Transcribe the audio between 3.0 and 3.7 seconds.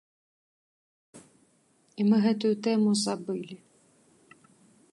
забылі.